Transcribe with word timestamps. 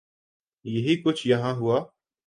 یہی 0.65 0.95
کچھ 1.01 1.27
یہاں 1.27 1.53
ہوا۔ 1.53 1.77